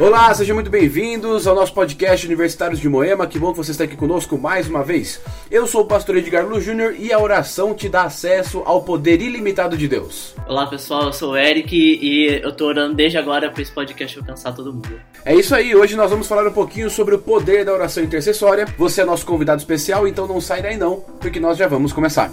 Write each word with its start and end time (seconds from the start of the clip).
Olá, 0.00 0.32
sejam 0.32 0.54
muito 0.54 0.70
bem-vindos 0.70 1.48
ao 1.48 1.56
nosso 1.56 1.74
podcast 1.74 2.24
Universitários 2.24 2.78
de 2.78 2.88
Moema. 2.88 3.26
Que 3.26 3.36
bom 3.36 3.50
que 3.50 3.56
você 3.56 3.72
está 3.72 3.82
aqui 3.82 3.96
conosco 3.96 4.38
mais 4.38 4.68
uma 4.68 4.84
vez. 4.84 5.20
Eu 5.50 5.66
sou 5.66 5.80
o 5.80 5.86
pastor 5.86 6.16
Edgar 6.16 6.46
Lu 6.46 6.60
Júnior 6.60 6.94
e 6.96 7.12
a 7.12 7.18
oração 7.18 7.74
te 7.74 7.88
dá 7.88 8.04
acesso 8.04 8.62
ao 8.64 8.84
poder 8.84 9.20
ilimitado 9.20 9.76
de 9.76 9.88
Deus. 9.88 10.36
Olá 10.46 10.68
pessoal, 10.68 11.06
eu 11.06 11.12
sou 11.12 11.32
o 11.32 11.36
Eric 11.36 11.74
e 11.74 12.40
eu 12.40 12.52
tô 12.52 12.66
orando 12.66 12.94
desde 12.94 13.18
agora 13.18 13.50
para 13.50 13.60
esse 13.60 13.72
podcast 13.72 14.16
alcançar 14.20 14.54
todo 14.54 14.72
mundo. 14.72 15.00
É 15.24 15.34
isso 15.34 15.52
aí, 15.52 15.74
hoje 15.74 15.96
nós 15.96 16.12
vamos 16.12 16.28
falar 16.28 16.46
um 16.46 16.52
pouquinho 16.52 16.88
sobre 16.88 17.16
o 17.16 17.18
poder 17.18 17.64
da 17.64 17.72
oração 17.72 18.04
intercessória. 18.04 18.66
Você 18.78 19.00
é 19.00 19.04
nosso 19.04 19.26
convidado 19.26 19.60
especial, 19.60 20.06
então 20.06 20.28
não 20.28 20.40
sai 20.40 20.62
daí 20.62 20.76
não, 20.76 21.00
porque 21.20 21.40
nós 21.40 21.58
já 21.58 21.66
vamos 21.66 21.92
começar. 21.92 22.30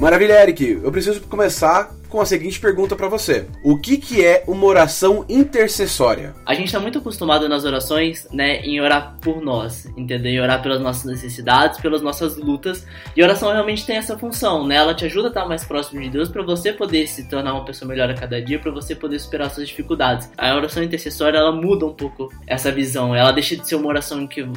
Maravilha, 0.00 0.42
Eric. 0.42 0.80
Eu 0.82 0.90
preciso 0.90 1.20
começar 1.28 1.93
com 2.14 2.20
a 2.20 2.26
seguinte 2.26 2.60
pergunta 2.60 2.94
para 2.94 3.08
você: 3.08 3.48
O 3.60 3.76
que, 3.76 3.96
que 3.96 4.24
é 4.24 4.44
uma 4.46 4.64
oração 4.66 5.24
intercessória? 5.28 6.32
A 6.46 6.54
gente 6.54 6.66
está 6.66 6.78
muito 6.78 6.98
acostumado 6.98 7.48
nas 7.48 7.64
orações, 7.64 8.28
né, 8.30 8.60
em 8.60 8.80
orar 8.80 9.16
por 9.20 9.42
nós, 9.42 9.86
entendeu? 9.96 10.30
Em 10.30 10.40
orar 10.40 10.62
pelas 10.62 10.80
nossas 10.80 11.10
necessidades, 11.10 11.80
pelas 11.80 12.02
nossas 12.02 12.36
lutas. 12.36 12.86
E 13.16 13.22
oração 13.22 13.50
realmente 13.50 13.84
tem 13.84 13.96
essa 13.96 14.16
função, 14.16 14.64
né? 14.64 14.76
Ela 14.76 14.94
te 14.94 15.04
ajuda 15.04 15.26
a 15.26 15.30
estar 15.30 15.46
mais 15.46 15.64
próximo 15.64 16.00
de 16.00 16.08
Deus 16.08 16.28
para 16.28 16.44
você 16.44 16.72
poder 16.72 17.08
se 17.08 17.28
tornar 17.28 17.52
uma 17.52 17.64
pessoa 17.64 17.88
melhor 17.88 18.08
a 18.08 18.14
cada 18.14 18.40
dia, 18.40 18.60
para 18.60 18.70
você 18.70 18.94
poder 18.94 19.18
superar 19.18 19.50
suas 19.50 19.66
dificuldades. 19.66 20.30
A 20.38 20.54
oração 20.54 20.84
intercessória 20.84 21.38
ela 21.38 21.50
muda 21.50 21.84
um 21.84 21.94
pouco 21.94 22.32
essa 22.46 22.70
visão. 22.70 23.12
Ela 23.12 23.32
deixa 23.32 23.56
de 23.56 23.66
ser 23.66 23.74
uma 23.74 23.88
oração 23.88 24.24
que 24.28 24.48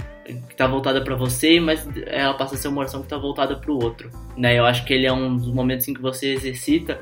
está 0.50 0.68
voltada 0.68 1.02
para 1.04 1.16
você, 1.16 1.60
mas 1.60 1.88
ela 2.06 2.34
passa 2.34 2.56
a 2.56 2.58
ser 2.58 2.68
uma 2.68 2.80
oração 2.80 3.02
que 3.02 3.06
está 3.06 3.18
voltada 3.18 3.56
para 3.56 3.72
o 3.72 3.82
outro, 3.82 4.10
né? 4.36 4.58
Eu 4.58 4.66
acho 4.66 4.86
que 4.86 4.94
ele 4.94 5.06
é 5.06 5.14
um 5.14 5.36
dos 5.36 5.48
momentos 5.48 5.88
em 5.88 5.94
que 5.94 6.02
você 6.02 6.34
exercita 6.34 7.00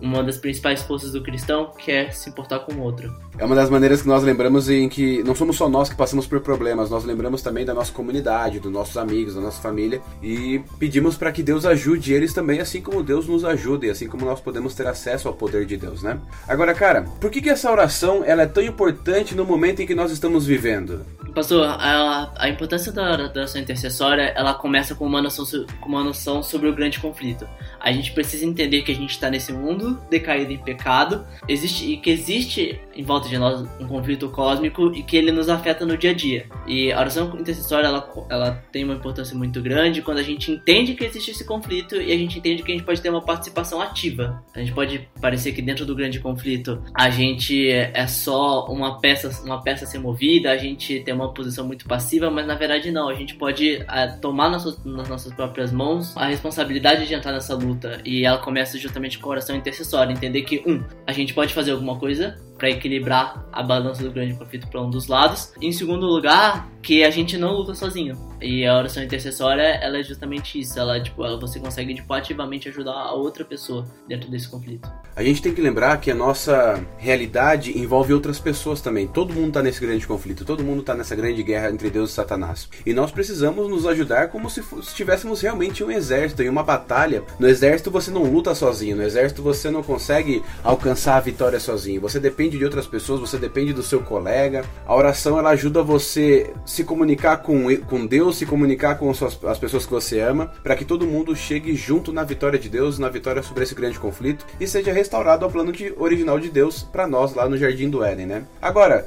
uma 0.00 0.22
das 0.22 0.38
principais 0.38 0.82
forças 0.82 1.12
do 1.12 1.22
cristão, 1.22 1.72
que 1.76 1.90
é 1.90 2.10
se 2.10 2.28
importar 2.28 2.60
com 2.60 2.72
o 2.74 2.80
outro. 2.80 3.12
É 3.38 3.44
uma 3.44 3.54
das 3.54 3.68
maneiras 3.68 4.02
que 4.02 4.08
nós 4.08 4.22
lembramos 4.22 4.68
em 4.68 4.88
que 4.88 5.22
não 5.22 5.34
somos 5.34 5.56
só 5.56 5.68
nós 5.68 5.88
que 5.88 5.96
passamos 5.96 6.26
por 6.26 6.40
problemas, 6.40 6.90
nós 6.90 7.04
lembramos 7.04 7.42
também 7.42 7.64
da 7.64 7.74
nossa 7.74 7.92
comunidade, 7.92 8.60
dos 8.60 8.72
nossos 8.72 8.96
amigos, 8.96 9.34
da 9.34 9.40
nossa 9.40 9.60
família 9.60 10.00
e 10.22 10.60
pedimos 10.78 11.16
para 11.16 11.32
que 11.32 11.42
Deus 11.42 11.64
ajude 11.64 12.12
eles 12.12 12.32
também, 12.32 12.60
assim 12.60 12.80
como 12.80 13.02
Deus 13.02 13.26
nos 13.26 13.44
ajuda 13.44 13.86
e 13.86 13.90
assim 13.90 14.08
como 14.08 14.24
nós 14.24 14.40
podemos 14.40 14.74
ter 14.74 14.86
acesso 14.86 15.28
ao 15.28 15.34
poder 15.34 15.66
de 15.66 15.76
Deus, 15.76 16.02
né? 16.02 16.18
Agora, 16.46 16.74
cara, 16.74 17.02
por 17.20 17.30
que, 17.30 17.40
que 17.40 17.50
essa 17.50 17.70
oração 17.70 18.22
ela 18.24 18.42
é 18.42 18.46
tão 18.46 18.62
importante 18.62 19.34
no 19.34 19.44
momento 19.44 19.82
em 19.82 19.86
que 19.86 19.94
nós 19.94 20.10
estamos 20.10 20.46
vivendo? 20.46 21.04
Pastor, 21.34 21.64
a, 21.64 22.32
a 22.36 22.48
importância 22.48 22.90
da 22.92 23.12
oração 23.12 23.60
intercessória 23.60 24.32
ela 24.36 24.54
começa 24.54 24.94
com 24.94 25.06
uma, 25.06 25.22
noção, 25.22 25.44
com 25.80 25.88
uma 25.88 26.02
noção 26.02 26.42
sobre 26.42 26.68
o 26.68 26.74
grande 26.74 26.98
conflito. 26.98 27.48
A 27.80 27.92
gente 27.92 28.12
precisa 28.12 28.44
entender 28.44 28.82
que 28.82 28.92
a 28.92 28.94
gente 28.94 29.10
está 29.10 29.30
nesse 29.30 29.52
mundo 29.52 30.00
decaído 30.10 30.52
em 30.52 30.58
pecado, 30.58 31.26
existe 31.48 31.92
e 31.92 31.96
que 31.96 32.10
existe 32.10 32.80
em 32.94 33.02
volta 33.02 33.28
de 33.28 33.38
nós 33.38 33.60
um 33.80 33.86
conflito 33.86 34.28
cósmico 34.30 34.92
e 34.94 35.02
que 35.02 35.16
ele 35.16 35.30
nos 35.30 35.48
afeta 35.48 35.86
no 35.86 35.96
dia 35.96 36.10
a 36.10 36.14
dia. 36.14 36.46
E 36.66 36.92
a 36.92 36.98
oração 36.98 37.36
intercessória 37.38 37.86
ela, 37.86 38.08
ela 38.28 38.62
tem 38.72 38.84
uma 38.84 38.94
importância 38.94 39.36
muito 39.36 39.62
grande 39.62 40.02
quando 40.02 40.18
a 40.18 40.22
gente 40.22 40.50
entende 40.50 40.94
que 40.94 41.04
existe 41.04 41.30
esse 41.30 41.44
conflito 41.44 41.96
e 41.96 42.12
a 42.12 42.16
gente 42.16 42.38
entende 42.38 42.62
que 42.62 42.72
a 42.72 42.74
gente 42.74 42.84
pode 42.84 43.00
ter 43.00 43.10
uma 43.10 43.22
participação 43.22 43.80
ativa. 43.80 44.42
A 44.54 44.60
gente 44.60 44.72
pode 44.72 45.08
parecer 45.20 45.52
que 45.52 45.62
dentro 45.62 45.84
do 45.84 45.94
grande 45.94 46.20
conflito 46.20 46.82
a 46.94 47.10
gente 47.10 47.68
é 47.70 48.06
só 48.06 48.66
uma 48.66 48.98
peça, 49.00 49.30
uma 49.44 49.62
peça 49.62 49.84
a 49.84 49.88
ser 49.88 49.98
movida, 49.98 50.50
a 50.50 50.56
gente 50.56 51.00
tem 51.00 51.14
uma 51.18 51.32
posição 51.32 51.66
muito 51.66 51.84
passiva, 51.86 52.30
mas 52.30 52.46
na 52.46 52.54
verdade 52.54 52.90
não. 52.90 53.08
A 53.08 53.14
gente 53.14 53.34
pode 53.34 53.76
é, 53.76 54.06
tomar 54.20 54.48
nas, 54.48 54.64
nas 54.84 55.08
nossas 55.08 55.32
próprias 55.32 55.72
mãos 55.72 56.16
a 56.16 56.26
responsabilidade 56.26 57.06
de 57.06 57.14
entrar 57.14 57.32
nessa 57.32 57.54
luta 57.54 58.00
e 58.04 58.24
ela 58.24 58.38
começa 58.38 58.78
justamente 58.78 59.18
com 59.18 59.28
a 59.28 59.32
oração 59.32 59.56
intercessória, 59.56 60.12
entender 60.12 60.42
que 60.42 60.62
um, 60.66 60.82
a 61.06 61.12
gente 61.12 61.34
pode 61.34 61.52
fazer 61.52 61.72
alguma 61.72 61.98
coisa 61.98 62.36
para 62.58 62.70
equilibrar 62.70 63.46
a 63.52 63.62
balança 63.62 64.02
do 64.02 64.10
grande 64.10 64.34
conflito 64.34 64.66
para 64.66 64.82
um 64.82 64.90
dos 64.90 65.06
lados. 65.06 65.52
Em 65.62 65.72
segundo 65.72 66.06
lugar, 66.06 66.68
que 66.82 67.04
a 67.04 67.10
gente 67.10 67.38
não 67.38 67.52
luta 67.52 67.74
sozinho. 67.74 68.16
E 68.40 68.64
a 68.64 68.76
oração 68.76 69.02
intercessória, 69.02 69.62
ela 69.62 69.98
é 69.98 70.02
justamente 70.02 70.60
isso. 70.60 70.78
Ela, 70.78 71.00
tipo, 71.00 71.24
ela, 71.24 71.38
você 71.38 71.58
consegue 71.58 71.92
tipo, 71.94 72.12
ativamente 72.12 72.68
ajudar 72.68 72.92
a 72.92 73.12
outra 73.12 73.44
pessoa 73.44 73.84
dentro 74.06 74.30
desse 74.30 74.48
conflito. 74.48 74.90
A 75.16 75.22
gente 75.24 75.42
tem 75.42 75.52
que 75.52 75.60
lembrar 75.60 75.96
que 76.00 76.10
a 76.10 76.14
nossa 76.14 76.80
realidade 76.96 77.76
envolve 77.76 78.14
outras 78.14 78.38
pessoas 78.38 78.80
também. 78.80 79.08
Todo 79.08 79.34
mundo 79.34 79.48
está 79.48 79.62
nesse 79.62 79.80
grande 79.80 80.06
conflito. 80.06 80.44
Todo 80.44 80.62
mundo 80.62 80.80
está 80.80 80.94
nessa 80.94 81.16
grande 81.16 81.42
guerra 81.42 81.70
entre 81.70 81.90
Deus 81.90 82.10
e 82.10 82.14
Satanás. 82.14 82.68
E 82.86 82.94
nós 82.94 83.10
precisamos 83.10 83.68
nos 83.68 83.84
ajudar 83.84 84.28
como 84.28 84.48
se 84.48 84.62
estivéssemos 84.80 85.40
realmente 85.40 85.82
um 85.82 85.90
exército, 85.90 86.42
em 86.42 86.48
uma 86.48 86.62
batalha. 86.62 87.24
No 87.40 87.48
exército 87.48 87.90
você 87.90 88.10
não 88.10 88.22
luta 88.22 88.54
sozinho. 88.54 88.96
No 88.96 89.02
exército 89.02 89.42
você 89.42 89.68
não 89.68 89.82
consegue 89.82 90.42
alcançar 90.62 91.16
a 91.16 91.20
vitória 91.20 91.58
sozinho. 91.58 92.00
Você 92.00 92.20
depende 92.20 92.47
depende 92.48 92.58
de 92.58 92.64
outras 92.64 92.86
pessoas, 92.86 93.20
você 93.20 93.36
depende 93.36 93.72
do 93.72 93.82
seu 93.82 94.00
colega. 94.00 94.64
A 94.86 94.94
oração 94.94 95.38
ela 95.38 95.50
ajuda 95.50 95.82
você 95.82 96.52
se 96.64 96.82
comunicar 96.82 97.38
com, 97.38 97.76
com 97.86 98.06
Deus, 98.06 98.38
se 98.38 98.46
comunicar 98.46 98.96
com 98.96 99.12
suas, 99.12 99.38
as 99.44 99.58
pessoas 99.58 99.84
que 99.84 99.92
você 99.92 100.20
ama, 100.20 100.46
para 100.62 100.74
que 100.74 100.84
todo 100.84 101.06
mundo 101.06 101.36
chegue 101.36 101.74
junto 101.74 102.12
na 102.12 102.24
vitória 102.24 102.58
de 102.58 102.68
Deus, 102.68 102.98
na 102.98 103.08
vitória 103.08 103.42
sobre 103.42 103.64
esse 103.64 103.74
grande 103.74 103.98
conflito 103.98 104.46
e 104.58 104.66
seja 104.66 104.92
restaurado 104.92 105.44
ao 105.44 105.50
plano 105.50 105.72
de, 105.72 105.92
original 105.96 106.40
de 106.40 106.50
Deus 106.50 106.82
para 106.82 107.06
nós 107.06 107.34
lá 107.34 107.48
no 107.48 107.56
Jardim 107.56 107.90
do 107.90 108.02
Éden, 108.02 108.26
né? 108.26 108.44
Agora, 108.60 109.06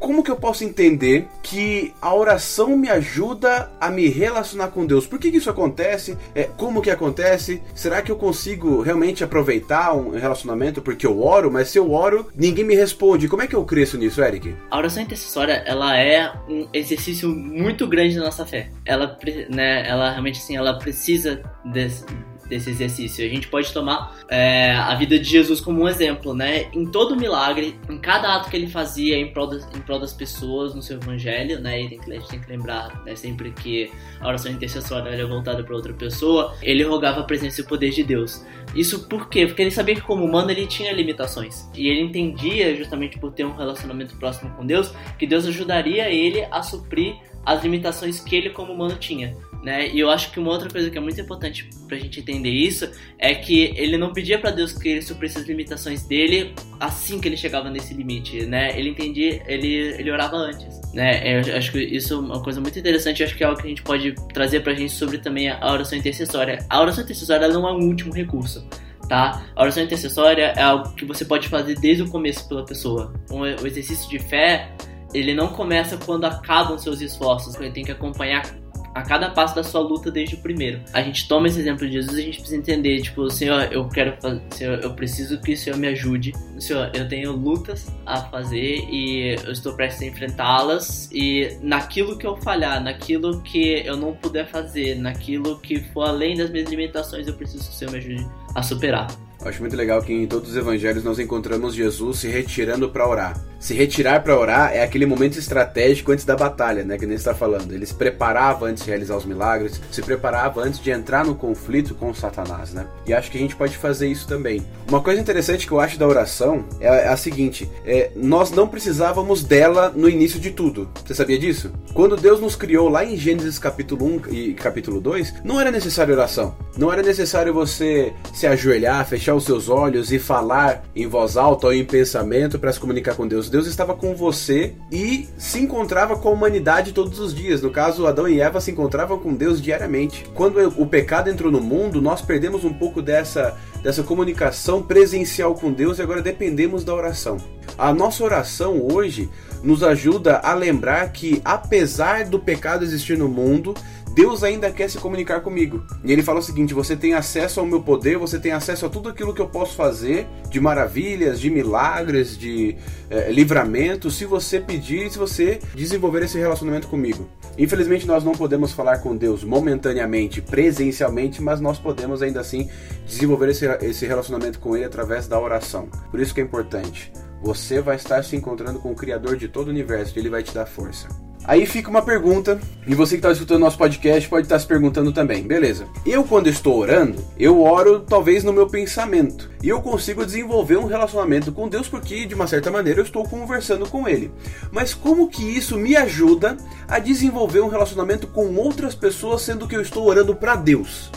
como 0.00 0.24
que 0.24 0.30
eu 0.30 0.36
posso 0.36 0.64
entender 0.64 1.28
que 1.42 1.92
a 2.00 2.14
oração 2.14 2.74
me 2.76 2.88
ajuda 2.88 3.70
a 3.78 3.90
me 3.90 4.08
relacionar 4.08 4.68
com 4.68 4.86
Deus? 4.86 5.06
Por 5.06 5.18
que, 5.18 5.30
que 5.30 5.36
isso 5.36 5.50
acontece? 5.50 6.16
É, 6.34 6.44
como 6.44 6.80
que 6.80 6.90
acontece? 6.90 7.62
Será 7.74 8.00
que 8.00 8.10
eu 8.10 8.16
consigo 8.16 8.80
realmente 8.80 9.22
aproveitar 9.22 9.94
um 9.94 10.10
relacionamento 10.10 10.80
porque 10.80 11.06
eu 11.06 11.22
oro? 11.22 11.50
Mas 11.50 11.68
se 11.68 11.78
eu 11.78 11.92
oro, 11.92 12.26
ninguém 12.34 12.64
me 12.64 12.74
responde. 12.74 13.28
Como 13.28 13.42
é 13.42 13.46
que 13.46 13.54
eu 13.54 13.64
cresço 13.64 13.98
nisso, 13.98 14.22
Eric? 14.22 14.56
A 14.70 14.78
oração 14.78 15.02
intercessória, 15.02 15.62
ela 15.66 15.96
é 15.96 16.32
um 16.48 16.66
exercício 16.72 17.28
muito 17.28 17.86
grande 17.86 18.16
da 18.16 18.24
nossa 18.24 18.46
fé. 18.46 18.70
Ela, 18.86 19.18
né, 19.50 19.86
ela 19.86 20.10
realmente 20.10 20.38
assim, 20.38 20.56
ela 20.56 20.78
precisa 20.78 21.42
desse, 21.64 22.04
desse 22.50 22.68
exercício. 22.68 23.24
A 23.24 23.28
gente 23.28 23.48
pode 23.48 23.72
tomar 23.72 24.18
é, 24.28 24.72
a 24.72 24.94
vida 24.96 25.18
de 25.18 25.24
Jesus 25.24 25.60
como 25.60 25.82
um 25.82 25.88
exemplo, 25.88 26.34
né? 26.34 26.66
Em 26.74 26.84
todo 26.84 27.16
milagre, 27.16 27.78
em 27.88 27.96
cada 27.96 28.34
ato 28.34 28.50
que 28.50 28.56
ele 28.56 28.66
fazia 28.66 29.16
em 29.16 29.32
prol 29.32 29.46
das, 29.46 29.64
em 29.74 29.80
prol 29.80 30.00
das 30.00 30.12
pessoas 30.12 30.74
no 30.74 30.82
seu 30.82 30.98
evangelho, 30.98 31.60
né? 31.60 31.80
E 31.80 31.88
tem 31.88 32.00
que, 32.00 32.12
a 32.12 32.14
gente 32.16 32.28
tem 32.28 32.40
que 32.40 32.50
lembrar 32.50 33.02
né, 33.04 33.14
sempre 33.14 33.52
que 33.52 33.90
a 34.20 34.28
oração 34.28 34.50
intercessória 34.50 35.08
era 35.08 35.26
voltada 35.26 35.62
para 35.62 35.74
outra 35.74 35.94
pessoa, 35.94 36.54
ele 36.60 36.82
rogava 36.82 37.20
a 37.20 37.24
presença 37.24 37.60
e 37.60 37.64
o 37.64 37.66
poder 37.66 37.90
de 37.90 38.02
Deus. 38.02 38.44
Isso 38.74 39.08
por 39.08 39.28
quê? 39.28 39.46
Porque 39.46 39.62
ele 39.62 39.70
sabia 39.70 39.94
que 39.94 40.02
como 40.02 40.24
humano 40.24 40.50
ele 40.50 40.66
tinha 40.66 40.92
limitações. 40.92 41.68
E 41.74 41.88
ele 41.88 42.00
entendia, 42.00 42.76
justamente 42.76 43.18
por 43.18 43.32
ter 43.32 43.44
um 43.44 43.54
relacionamento 43.54 44.16
próximo 44.16 44.50
com 44.56 44.66
Deus, 44.66 44.92
que 45.18 45.26
Deus 45.26 45.46
ajudaria 45.46 46.10
ele 46.10 46.44
a 46.50 46.62
suprir 46.62 47.16
as 47.46 47.62
limitações 47.62 48.20
que 48.20 48.34
ele 48.34 48.50
como 48.50 48.72
humano 48.72 48.96
tinha 48.96 49.36
né? 49.62 49.88
E 49.88 50.00
eu 50.00 50.10
acho 50.10 50.30
que 50.30 50.40
uma 50.40 50.50
outra 50.50 50.70
coisa 50.70 50.90
que 50.90 50.96
é 50.96 51.00
muito 51.00 51.20
importante 51.20 51.68
pra 51.86 51.98
gente 51.98 52.20
entender 52.20 52.50
isso 52.50 52.90
é 53.18 53.34
que 53.34 53.74
ele 53.76 53.98
não 53.98 54.12
pedia 54.12 54.38
para 54.38 54.50
Deus 54.50 54.72
que 54.72 54.88
ele 54.88 55.02
suprisse 55.02 55.38
as 55.38 55.46
limitações 55.46 56.04
dele 56.04 56.54
assim 56.78 57.20
que 57.20 57.28
ele 57.28 57.36
chegava 57.36 57.68
nesse 57.68 57.92
limite, 57.92 58.46
né? 58.46 58.78
Ele 58.78 58.90
entendia, 58.90 59.42
ele, 59.46 59.68
ele 59.98 60.10
orava 60.10 60.36
antes, 60.36 60.80
né? 60.94 61.40
Eu 61.40 61.56
acho 61.56 61.72
que 61.72 61.78
isso 61.78 62.14
é 62.14 62.16
uma 62.18 62.42
coisa 62.42 62.60
muito 62.60 62.78
interessante, 62.78 63.20
eu 63.20 63.26
acho 63.26 63.36
que 63.36 63.44
é 63.44 63.46
algo 63.46 63.60
que 63.60 63.66
a 63.66 63.70
gente 63.70 63.82
pode 63.82 64.14
trazer 64.32 64.60
pra 64.60 64.72
gente 64.72 64.92
sobre 64.92 65.18
também 65.18 65.50
a 65.50 65.70
oração 65.70 65.98
intercessória. 65.98 66.64
A 66.68 66.80
oração 66.80 67.04
intercessória 67.04 67.48
não 67.48 67.68
é 67.68 67.72
um 67.72 67.86
último 67.86 68.14
recurso. 68.14 68.66
Tá? 69.08 69.44
A 69.56 69.62
oração 69.62 69.82
intercessória 69.82 70.54
é 70.56 70.62
algo 70.62 70.94
que 70.94 71.04
você 71.04 71.24
pode 71.24 71.48
fazer 71.48 71.74
desde 71.80 72.04
o 72.04 72.08
começo 72.08 72.48
pela 72.48 72.64
pessoa. 72.64 73.12
O 73.28 73.44
exercício 73.66 74.08
de 74.08 74.20
fé, 74.20 74.70
ele 75.12 75.34
não 75.34 75.48
começa 75.48 75.96
quando 75.96 76.26
acabam 76.26 76.78
seus 76.78 77.00
esforços, 77.00 77.56
ele 77.56 77.72
tem 77.72 77.84
que 77.84 77.90
acompanhar 77.90 78.59
a 78.94 79.02
cada 79.02 79.30
passo 79.30 79.54
da 79.54 79.62
sua 79.62 79.80
luta 79.80 80.10
desde 80.10 80.34
o 80.34 80.38
primeiro. 80.38 80.80
A 80.92 81.02
gente 81.02 81.28
toma 81.28 81.46
esse 81.46 81.60
exemplo 81.60 81.86
de 81.86 81.94
Jesus 81.94 82.18
e 82.18 82.20
a 82.20 82.24
gente 82.24 82.38
precisa 82.38 82.56
entender, 82.56 83.00
tipo, 83.02 83.30
Senhor, 83.30 83.72
eu 83.72 83.88
quero 83.88 84.16
fazer, 84.20 84.42
Senhor, 84.50 84.80
eu 84.82 84.94
preciso 84.94 85.40
que 85.40 85.52
o 85.52 85.56
Senhor 85.56 85.76
me 85.76 85.88
ajude. 85.88 86.32
Senhor, 86.58 86.90
eu 86.94 87.08
tenho 87.08 87.32
lutas 87.32 87.86
a 88.04 88.22
fazer 88.22 88.84
e 88.90 89.36
eu 89.44 89.52
estou 89.52 89.74
prestes 89.74 90.02
a 90.02 90.06
enfrentá-las 90.06 91.08
e 91.12 91.56
naquilo 91.62 92.18
que 92.18 92.26
eu 92.26 92.36
falhar, 92.36 92.82
naquilo 92.82 93.40
que 93.42 93.82
eu 93.84 93.96
não 93.96 94.14
puder 94.14 94.48
fazer, 94.48 94.96
naquilo 94.96 95.58
que 95.58 95.80
for 95.92 96.08
além 96.08 96.36
das 96.36 96.50
minhas 96.50 96.68
limitações, 96.68 97.26
eu 97.26 97.34
preciso 97.34 97.64
que 97.64 97.70
o 97.70 97.72
Senhor 97.74 97.90
me 97.92 97.98
ajude 97.98 98.26
a 98.54 98.62
superar. 98.62 99.08
Eu 99.40 99.48
acho 99.48 99.60
muito 99.60 99.76
legal 99.76 100.02
que 100.02 100.12
em 100.12 100.26
todos 100.26 100.50
os 100.50 100.56
evangelhos 100.56 101.02
nós 101.02 101.18
encontramos 101.18 101.74
Jesus 101.74 102.18
se 102.18 102.28
retirando 102.28 102.90
para 102.90 103.08
orar. 103.08 103.49
Se 103.60 103.74
retirar 103.74 104.22
para 104.22 104.36
orar 104.36 104.72
é 104.72 104.82
aquele 104.82 105.04
momento 105.04 105.38
estratégico 105.38 106.12
antes 106.12 106.24
da 106.24 106.34
batalha, 106.34 106.82
né? 106.82 106.96
Que 106.96 107.04
nem 107.04 107.14
está 107.14 107.34
falando. 107.34 107.72
Ele 107.72 107.84
se 107.84 107.92
preparava 107.92 108.64
antes 108.64 108.82
de 108.82 108.88
realizar 108.88 109.16
os 109.16 109.26
milagres, 109.26 109.78
se 109.92 110.00
preparava 110.00 110.62
antes 110.62 110.80
de 110.80 110.90
entrar 110.90 111.26
no 111.26 111.34
conflito 111.34 111.94
com 111.94 112.12
Satanás, 112.14 112.72
né? 112.72 112.86
E 113.06 113.12
acho 113.12 113.30
que 113.30 113.36
a 113.36 113.40
gente 113.40 113.54
pode 113.54 113.76
fazer 113.76 114.08
isso 114.08 114.26
também. 114.26 114.64
Uma 114.88 115.02
coisa 115.02 115.20
interessante 115.20 115.66
que 115.66 115.72
eu 115.72 115.78
acho 115.78 115.98
da 115.98 116.08
oração 116.08 116.64
é 116.80 117.06
a 117.06 117.16
seguinte: 117.18 117.70
é, 117.84 118.10
nós 118.16 118.50
não 118.50 118.66
precisávamos 118.66 119.44
dela 119.44 119.92
no 119.94 120.08
início 120.08 120.40
de 120.40 120.50
tudo. 120.52 120.88
Você 121.04 121.14
sabia 121.14 121.38
disso? 121.38 121.70
Quando 121.92 122.16
Deus 122.16 122.40
nos 122.40 122.56
criou 122.56 122.88
lá 122.88 123.04
em 123.04 123.14
Gênesis 123.14 123.58
capítulo 123.58 124.06
1 124.06 124.34
e 124.34 124.54
capítulo 124.54 125.02
2, 125.02 125.34
não 125.44 125.60
era 125.60 125.70
necessário 125.70 126.14
oração. 126.14 126.56
Não 126.78 126.90
era 126.90 127.02
necessário 127.02 127.52
você 127.52 128.14
se 128.32 128.46
ajoelhar, 128.46 129.06
fechar 129.06 129.34
os 129.34 129.44
seus 129.44 129.68
olhos 129.68 130.10
e 130.10 130.18
falar 130.18 130.82
em 130.96 131.06
voz 131.06 131.36
alta 131.36 131.66
ou 131.66 131.74
em 131.74 131.84
pensamento 131.84 132.58
para 132.58 132.72
se 132.72 132.80
comunicar 132.80 133.14
com 133.14 133.28
Deus. 133.28 133.49
Deus 133.50 133.66
estava 133.66 133.94
com 133.94 134.14
você 134.14 134.74
e 134.90 135.28
se 135.36 135.58
encontrava 135.58 136.16
com 136.16 136.28
a 136.28 136.32
humanidade 136.32 136.92
todos 136.92 137.18
os 137.18 137.34
dias. 137.34 137.60
No 137.60 137.70
caso, 137.70 138.06
Adão 138.06 138.28
e 138.28 138.40
Eva 138.40 138.60
se 138.60 138.70
encontravam 138.70 139.18
com 139.18 139.34
Deus 139.34 139.60
diariamente. 139.60 140.24
Quando 140.34 140.58
o 140.80 140.86
pecado 140.86 141.28
entrou 141.28 141.50
no 141.50 141.60
mundo, 141.60 142.00
nós 142.00 142.22
perdemos 142.22 142.64
um 142.64 142.72
pouco 142.72 143.02
dessa, 143.02 143.58
dessa 143.82 144.02
comunicação 144.02 144.82
presencial 144.82 145.54
com 145.54 145.72
Deus 145.72 145.98
e 145.98 146.02
agora 146.02 146.22
dependemos 146.22 146.84
da 146.84 146.94
oração. 146.94 147.36
A 147.76 147.92
nossa 147.92 148.22
oração 148.22 148.86
hoje 148.90 149.28
nos 149.62 149.82
ajuda 149.82 150.38
a 150.38 150.54
lembrar 150.54 151.12
que, 151.12 151.40
apesar 151.44 152.24
do 152.24 152.38
pecado 152.38 152.84
existir 152.84 153.18
no 153.18 153.28
mundo, 153.28 153.74
Deus 154.14 154.42
ainda 154.42 154.70
quer 154.70 154.90
se 154.90 154.98
comunicar 154.98 155.40
comigo. 155.40 155.84
E 156.04 156.12
ele 156.12 156.22
fala 156.22 156.40
o 156.40 156.42
seguinte: 156.42 156.74
você 156.74 156.96
tem 156.96 157.14
acesso 157.14 157.60
ao 157.60 157.66
meu 157.66 157.80
poder, 157.80 158.18
você 158.18 158.38
tem 158.38 158.52
acesso 158.52 158.86
a 158.86 158.88
tudo 158.88 159.08
aquilo 159.08 159.34
que 159.34 159.40
eu 159.40 159.48
posso 159.48 159.74
fazer, 159.74 160.26
de 160.48 160.60
maravilhas, 160.60 161.40
de 161.40 161.50
milagres, 161.50 162.36
de 162.36 162.76
é, 163.08 163.30
livramento, 163.30 164.10
se 164.10 164.24
você 164.24 164.60
pedir 164.60 165.10
se 165.10 165.18
você 165.18 165.60
desenvolver 165.74 166.22
esse 166.22 166.38
relacionamento 166.38 166.88
comigo. 166.88 167.28
Infelizmente, 167.58 168.06
nós 168.06 168.24
não 168.24 168.32
podemos 168.32 168.72
falar 168.72 168.98
com 168.98 169.16
Deus 169.16 169.44
momentaneamente, 169.44 170.40
presencialmente, 170.40 171.42
mas 171.42 171.60
nós 171.60 171.78
podemos 171.78 172.22
ainda 172.22 172.40
assim 172.40 172.68
desenvolver 173.06 173.50
esse, 173.50 173.66
esse 173.82 174.06
relacionamento 174.06 174.58
com 174.58 174.76
Ele 174.76 174.84
através 174.84 175.26
da 175.26 175.38
oração. 175.38 175.88
Por 176.10 176.20
isso 176.20 176.34
que 176.34 176.40
é 176.40 176.44
importante. 176.44 177.12
Você 177.42 177.80
vai 177.80 177.96
estar 177.96 178.22
se 178.22 178.36
encontrando 178.36 178.78
com 178.78 178.92
o 178.92 178.96
Criador 178.96 179.36
de 179.36 179.48
todo 179.48 179.68
o 179.68 179.70
universo 179.70 180.12
e 180.16 180.20
Ele 180.20 180.30
vai 180.30 180.42
te 180.42 180.52
dar 180.52 180.66
força. 180.66 181.08
Aí 181.44 181.66
fica 181.66 181.90
uma 181.90 182.02
pergunta, 182.02 182.60
e 182.86 182.94
você 182.94 183.14
que 183.14 183.18
está 183.18 183.32
escutando 183.32 183.60
nosso 183.60 183.78
podcast 183.78 184.28
pode 184.28 184.46
estar 184.46 184.58
se 184.58 184.66
perguntando 184.66 185.10
também, 185.10 185.42
beleza? 185.42 185.86
Eu, 186.06 186.22
quando 186.22 186.48
estou 186.48 186.78
orando, 186.78 187.24
eu 187.38 187.62
oro 187.62 188.00
talvez 188.00 188.44
no 188.44 188.52
meu 188.52 188.66
pensamento, 188.66 189.50
e 189.62 189.68
eu 189.68 189.80
consigo 189.80 190.24
desenvolver 190.24 190.76
um 190.76 190.86
relacionamento 190.86 191.50
com 191.50 191.68
Deus 191.68 191.88
porque, 191.88 192.26
de 192.26 192.34
uma 192.34 192.46
certa 192.46 192.70
maneira, 192.70 193.00
eu 193.00 193.04
estou 193.04 193.26
conversando 193.26 193.88
com 193.88 194.06
Ele. 194.06 194.30
Mas 194.70 194.94
como 194.94 195.28
que 195.28 195.42
isso 195.42 195.76
me 195.78 195.96
ajuda 195.96 196.56
a 196.86 196.98
desenvolver 196.98 197.60
um 197.60 197.68
relacionamento 197.68 198.26
com 198.26 198.54
outras 198.56 198.94
pessoas, 198.94 199.42
sendo 199.42 199.66
que 199.66 199.76
eu 199.76 199.82
estou 199.82 200.06
orando 200.06 200.36
para 200.36 200.56
Deus? 200.56 201.10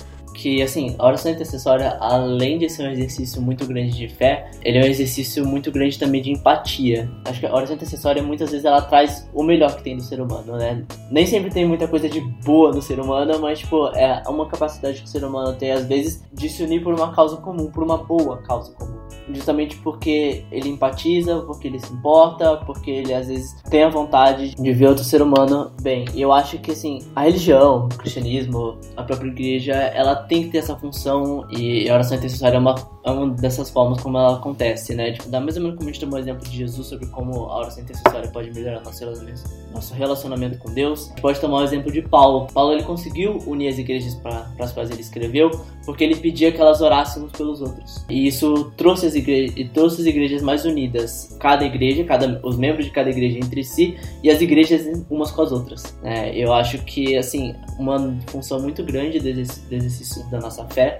Que, 0.43 0.61
assim, 0.61 0.93
a 0.99 1.07
oração 1.07 1.31
intercessória, 1.31 1.95
além 2.01 2.57
de 2.57 2.67
ser 2.67 2.85
um 2.85 2.91
exercício 2.91 3.41
muito 3.41 3.65
grande 3.65 3.93
de 3.95 4.09
fé, 4.09 4.51
ele 4.61 4.77
é 4.77 4.81
um 4.81 4.87
exercício 4.87 5.47
muito 5.47 5.71
grande 5.71 5.97
também 5.97 6.21
de 6.21 6.31
empatia. 6.31 7.09
Acho 7.23 7.39
que 7.39 7.45
a 7.45 7.55
oração 7.55 7.77
intercessória, 7.77 8.21
muitas 8.21 8.51
vezes, 8.51 8.65
ela 8.65 8.81
traz 8.81 9.25
o 9.33 9.41
melhor 9.41 9.73
que 9.77 9.83
tem 9.83 9.95
do 9.95 10.03
ser 10.03 10.19
humano, 10.19 10.57
né? 10.57 10.83
Nem 11.09 11.25
sempre 11.25 11.49
tem 11.49 11.65
muita 11.65 11.87
coisa 11.87 12.09
de 12.09 12.19
boa 12.43 12.73
no 12.73 12.81
ser 12.81 12.99
humano, 12.99 13.39
mas, 13.39 13.59
tipo, 13.59 13.87
é 13.95 14.21
uma 14.27 14.45
capacidade 14.45 14.99
que 14.99 15.05
o 15.05 15.07
ser 15.07 15.23
humano 15.23 15.53
tem, 15.53 15.71
às 15.71 15.85
vezes, 15.85 16.21
de 16.33 16.49
se 16.49 16.61
unir 16.61 16.83
por 16.83 16.93
uma 16.93 17.13
causa 17.13 17.37
comum, 17.37 17.71
por 17.71 17.81
uma 17.81 17.99
boa 17.99 18.39
causa 18.39 18.73
comum. 18.73 18.97
Justamente 19.33 19.77
porque 19.77 20.43
ele 20.51 20.67
empatiza, 20.67 21.39
porque 21.43 21.69
ele 21.69 21.79
se 21.79 21.93
importa, 21.93 22.57
porque 22.65 22.91
ele, 22.91 23.13
às 23.13 23.27
vezes, 23.27 23.55
tem 23.69 23.83
a 23.83 23.89
vontade 23.89 24.55
de 24.55 24.73
ver 24.73 24.87
outro 24.87 25.05
ser 25.05 25.21
humano 25.21 25.71
bem. 25.81 26.03
E 26.13 26.21
eu 26.21 26.33
acho 26.33 26.57
que, 26.57 26.71
assim, 26.71 26.99
a 27.15 27.21
religião, 27.21 27.85
o 27.85 27.97
cristianismo, 27.97 28.77
a 28.97 29.03
própria 29.03 29.29
igreja, 29.29 29.71
ela 29.71 30.15
tem 30.15 30.32
tem 30.33 30.43
que 30.43 30.49
ter 30.49 30.57
essa 30.57 30.75
função 30.75 31.45
e 31.51 31.87
a 31.87 31.93
oração 31.93 32.17
intercessória 32.17 32.55
é 32.55 32.59
uma, 32.59 32.75
é 33.03 33.11
uma 33.11 33.29
dessas 33.35 33.69
formas 33.69 34.01
como 34.01 34.17
ela 34.17 34.37
acontece, 34.37 34.95
né? 34.95 35.11
Tipo, 35.11 35.29
da 35.29 35.39
mesma 35.39 35.61
maneira 35.61 35.77
como 35.77 35.89
a 35.89 35.93
gente 35.93 36.01
tomou 36.01 36.17
o 36.17 36.21
exemplo 36.21 36.43
de 36.49 36.57
Jesus 36.57 36.87
sobre 36.87 37.05
como 37.07 37.45
a 37.45 37.59
oração 37.59 37.83
intercessória 37.83 38.27
pode 38.31 38.51
melhorar 38.51 38.81
nosso 38.81 39.93
relacionamento, 39.93 40.57
com 40.57 40.73
Deus, 40.73 41.05
a 41.05 41.09
gente 41.09 41.21
pode 41.21 41.39
tomar 41.39 41.59
o 41.59 41.63
exemplo 41.63 41.91
de 41.91 42.01
Paulo. 42.01 42.47
Paulo 42.51 42.73
ele 42.73 42.83
conseguiu 42.83 43.37
unir 43.45 43.67
as 43.67 43.77
igrejas 43.77 44.15
para 44.15 44.47
as 44.59 44.71
quais 44.71 44.89
ele 44.89 45.01
escreveu 45.01 45.51
porque 45.85 46.03
ele 46.03 46.15
pedia 46.15 46.51
que 46.51 46.59
elas 46.59 46.81
orassem 46.81 47.23
uns 47.23 47.31
pelos 47.31 47.61
outros. 47.61 48.03
E 48.09 48.27
isso 48.27 48.71
trouxe 48.77 49.05
as 49.05 49.15
igrejas, 49.15 49.55
trouxe 49.73 50.01
as 50.01 50.07
igrejas 50.07 50.41
mais 50.41 50.65
unidas. 50.65 51.35
Cada 51.39 51.65
igreja, 51.65 52.03
cada, 52.03 52.39
os 52.43 52.57
membros 52.57 52.85
de 52.85 52.91
cada 52.91 53.09
igreja 53.09 53.37
entre 53.37 53.63
si 53.63 53.97
e 54.23 54.29
as 54.29 54.41
igrejas 54.41 55.03
umas 55.09 55.31
com 55.31 55.41
as 55.41 55.51
outras. 55.51 55.97
É, 56.03 56.35
eu 56.37 56.53
acho 56.53 56.79
que, 56.79 57.17
assim, 57.17 57.53
uma 57.77 58.17
função 58.27 58.61
muito 58.61 58.83
grande 58.83 59.19
do 59.19 59.27
exercício 59.27 60.22
da 60.29 60.39
nossa 60.39 60.65
fé 60.65 60.99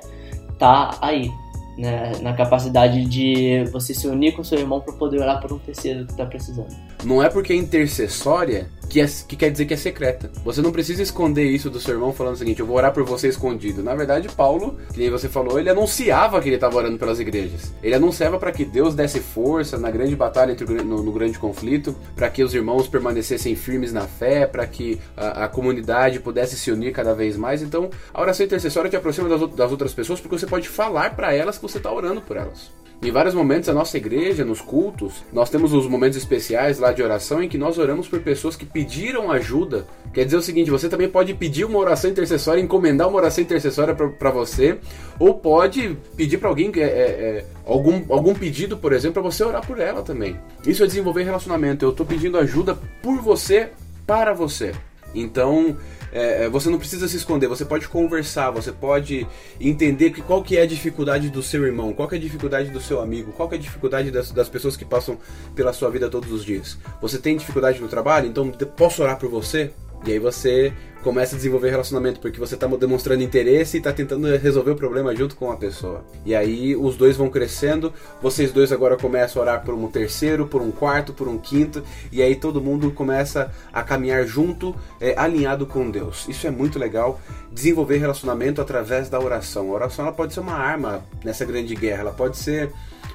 tá 0.58 0.98
aí 1.02 1.30
né, 1.78 2.14
na 2.22 2.34
capacidade 2.34 3.04
de 3.06 3.64
você 3.72 3.94
se 3.94 4.08
unir 4.08 4.36
com 4.36 4.44
seu 4.44 4.60
irmão 4.60 4.80
para 4.80 4.94
poder 4.94 5.20
orar 5.20 5.42
por 5.42 5.52
um 5.52 5.60
terceiro 5.60 6.06
que 6.06 6.12
está 6.12 6.26
precisando. 6.26 6.74
Não 7.04 7.22
é 7.22 7.30
porque 7.30 7.54
é 7.54 7.56
intercessória 7.56 8.70
que, 8.90 9.02
é, 9.02 9.08
que 9.28 9.36
quer 9.36 9.50
dizer 9.50 9.66
que 9.66 9.74
é 9.74 9.78
secreta. 9.78 10.32
Você 10.44 10.62
não 10.62 10.72
precisa 10.72 11.02
esconder 11.02 11.46
isso 11.46 11.70
do 11.70 11.80
seu 11.80 11.96
irmão 11.96 12.14
falando 12.14 12.36
o 12.36 12.38
seguinte: 12.38 12.60
eu 12.60 12.66
vou 12.66 12.78
orar 12.78 12.94
por 12.94 13.04
você 13.04 13.28
escondido. 13.28 13.84
Na 13.84 13.96
verdade, 13.96 14.30
Paulo, 14.30 14.78
que 14.94 15.00
nem 15.00 15.10
você 15.10 15.28
falou, 15.30 15.60
ele 15.60 15.70
anunciava 15.70 16.42
que 16.42 16.50
ele 16.50 16.56
estava 16.56 16.78
orando 16.78 16.98
pelas 16.98 17.20
igrejas. 17.20 17.74
Ele 17.82 17.96
anunciava 17.96 18.38
para 18.38 18.52
que 18.52 18.66
Deus 18.66 18.96
desse 18.96 19.20
força 19.20 19.78
na 19.78 19.90
grande 19.90 20.16
batalha 20.16 20.52
entre 20.52 20.66
no, 20.66 21.04
no 21.04 21.12
grande 21.12 21.40
conflito, 21.40 21.96
para 22.16 22.30
que 22.30 22.44
os 22.44 22.54
irmãos 22.54 22.88
permanecessem 22.88 23.56
firmes 23.56 23.92
na 23.92 24.08
fé, 24.08 24.46
para 24.46 24.66
que 24.66 25.00
a, 25.16 25.46
a, 25.46 25.48
comunidade 25.48 26.20
pudesse 26.20 26.56
se 26.56 26.72
unir 26.72 26.92
cada 26.92 27.14
vez 27.14 27.36
mais. 27.38 27.62
Então, 27.62 27.90
a 28.14 28.22
oração 28.22 28.46
intercessória 28.46 28.90
te 28.90 28.96
aproxima 28.96 29.30
das, 29.30 29.50
das 29.56 29.72
outras 29.72 29.94
pessoas 29.94 30.20
porque 30.20 30.38
você 30.38 30.48
pode 30.48 30.68
falar 30.68 31.16
para 31.16 31.34
elas 31.34 31.58
que 31.58 31.64
você 31.64 31.78
está 31.78 31.92
orando 31.92 32.22
por 32.22 32.38
elas. 32.38 32.83
Em 33.04 33.12
vários 33.12 33.36
momentos, 33.36 33.68
a 33.68 33.74
nossa 33.74 33.98
igreja, 33.98 34.46
nos 34.46 34.62
cultos, 34.62 35.26
nós 35.34 35.50
temos 35.50 35.74
os 35.74 35.86
momentos 35.88 36.18
especiais 36.18 36.80
lá 36.80 36.94
de 36.94 37.04
oração 37.04 37.44
em 37.44 37.50
que 37.50 37.58
nós 37.58 37.78
oramos 37.78 38.08
por 38.08 38.22
pessoas 38.22 38.56
que 38.56 38.66
pediram 38.66 39.30
ajuda. 39.30 39.86
Quer 40.14 40.24
dizer 40.24 40.38
o 40.38 40.42
seguinte: 40.42 40.72
você 40.72 40.88
também 40.88 41.10
pode 41.10 41.34
pedir 41.34 41.66
uma 41.66 41.80
oração 41.80 42.10
intercessória, 42.10 42.62
encomendar 42.62 43.10
uma 43.10 43.18
oração 43.18 43.44
intercessória 43.44 43.94
para 43.94 44.32
você, 44.32 44.80
ou 45.20 45.34
pode 45.34 45.98
pedir 46.16 46.38
para 46.38 46.48
alguém 46.48 46.72
é, 46.78 46.80
é, 46.80 46.86
é, 46.86 47.46
algum, 47.66 48.06
algum 48.08 48.34
pedido, 48.34 48.78
por 48.78 48.94
exemplo, 48.94 49.22
para 49.22 49.30
você 49.30 49.44
orar 49.44 49.68
por 49.68 49.82
ela 49.82 50.02
também. 50.02 50.40
Isso 50.66 50.82
é 50.82 50.88
desenvolver 50.88 51.24
relacionamento. 51.24 51.84
Eu 51.84 51.90
estou 51.90 52.06
pedindo 52.06 52.38
ajuda 52.38 52.80
por 53.02 53.20
você, 53.22 53.72
para 54.08 54.34
você. 54.34 54.72
Então, 55.14 55.78
é, 56.12 56.46
é, 56.46 56.50
você 56.50 56.70
não 56.70 56.78
precisa 56.78 57.08
se 57.08 57.18
esconder, 57.18 57.48
você 57.48 57.66
pode 57.66 57.88
conversar, 57.88 58.52
você 58.52 58.72
pode 58.72 59.28
entender 59.60 60.12
que, 60.12 60.22
qual 60.22 60.44
que 60.44 60.58
é 60.58 60.62
a 60.62 60.66
dificuldade 60.66 61.30
do 61.30 61.42
seu 61.42 61.66
irmão, 61.66 61.94
qual 61.94 62.08
que 62.08 62.16
é 62.16 62.18
a 62.18 62.22
dificuldade 62.22 62.70
do 62.70 62.80
seu 62.80 63.02
amigo, 63.02 63.32
qual 63.34 63.50
que 63.50 63.56
é 63.56 63.58
a 63.58 63.62
dificuldade 63.62 64.12
das, 64.12 64.32
das 64.32 64.50
pessoas 64.50 64.78
que 64.78 64.86
passam 64.86 65.18
pela 65.56 65.74
sua 65.74 65.90
vida 65.90 66.10
todos 66.10 66.32
os 66.32 66.44
dias. 66.44 66.78
Você 67.02 67.18
tem 67.18 67.38
dificuldade 67.38 67.80
no 67.80 67.88
trabalho, 67.88 68.28
então 68.28 68.50
posso 68.52 69.02
orar 69.02 69.18
por 69.18 69.30
você? 69.30 69.72
E 70.06 70.12
aí 70.12 70.20
você 70.20 70.74
começa 71.04 71.36
a 71.36 71.38
desenvolver 71.38 71.70
relacionamento, 71.70 72.20
porque 72.20 72.40
você 72.40 72.56
está 72.56 72.66
demonstrando 72.66 73.22
interesse 73.22 73.78
e 73.78 73.80
está 73.80 73.92
tentando 73.92 74.26
resolver 74.38 74.72
o 74.72 74.76
problema 74.76 75.14
junto 75.16 75.36
com 75.36 75.52
a 75.52 75.58
pessoa. 75.58 76.04
E 76.26 76.34
aí 76.34 76.76
os 76.76 76.96
dois 76.96 77.18
vão 77.18 77.30
crescendo, 77.30 77.94
vocês 78.22 78.52
dois 78.52 78.72
agora 78.72 78.96
começam 78.96 79.42
a 79.42 79.46
orar 79.46 79.64
por 79.64 79.74
um 79.74 79.88
terceiro, 79.88 80.48
por 80.48 80.62
um 80.62 80.72
quarto, 80.72 81.14
por 81.14 81.28
um 81.28 81.38
quinto, 81.38 81.84
e 82.12 82.22
aí 82.22 82.36
todo 82.36 82.62
mundo 82.62 82.90
começa 82.92 83.52
a 83.72 83.84
caminhar 83.84 84.26
junto, 84.26 84.74
é, 85.00 85.14
alinhado 85.18 85.66
com 85.66 85.92
Deus. 85.92 86.26
Isso 86.28 86.48
é 86.48 86.52
muito 86.52 86.80
legal, 86.80 87.20
desenvolver 87.52 87.98
relacionamento 87.98 88.62
através 88.62 89.10
da 89.10 89.20
oração. 89.20 89.70
A 89.72 89.74
oração 89.74 90.06
ela 90.06 90.14
pode 90.14 90.34
ser 90.34 90.40
uma 90.40 90.56
arma 90.56 91.04
nessa 91.24 91.44
grande 91.44 91.76
guerra, 91.76 92.02
ela 92.02 92.14
pode 92.14 92.38
ser 92.38 92.72